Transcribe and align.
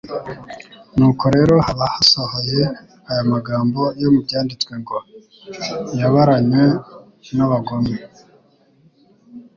Nuko 0.95 1.25
rero 1.35 1.53
haba 1.65 1.85
hasohoye 1.93 2.61
aya 3.09 3.23
magambo 3.33 3.81
yo 4.01 4.09
mu 4.13 4.19
Byanditswe 4.25 4.73
ngo: 4.81 4.97
«Yabaranywe 5.99 6.63
n'abagome.'» 7.35 7.97